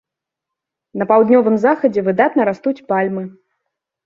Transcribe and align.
На 1.01 1.05
паўднёвым 1.11 1.59
захадзе 1.65 2.05
выдатна 2.09 2.49
растуць 2.51 2.75
пальмы. 2.89 3.23